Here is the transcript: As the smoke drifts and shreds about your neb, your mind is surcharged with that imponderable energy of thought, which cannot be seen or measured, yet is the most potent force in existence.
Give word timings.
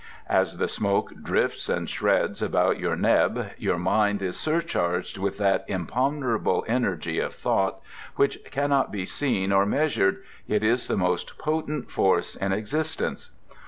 As 0.31 0.57
the 0.57 0.67
smoke 0.67 1.13
drifts 1.21 1.69
and 1.69 1.87
shreds 1.87 2.41
about 2.41 2.79
your 2.79 2.95
neb, 2.95 3.51
your 3.59 3.77
mind 3.77 4.23
is 4.23 4.35
surcharged 4.35 5.19
with 5.19 5.37
that 5.37 5.63
imponderable 5.67 6.65
energy 6.67 7.19
of 7.19 7.35
thought, 7.35 7.79
which 8.15 8.43
cannot 8.49 8.91
be 8.91 9.05
seen 9.05 9.51
or 9.51 9.63
measured, 9.63 10.23
yet 10.47 10.63
is 10.63 10.87
the 10.87 10.97
most 10.97 11.37
potent 11.37 11.91
force 11.91 12.35
in 12.35 12.51
existence. 12.51 13.29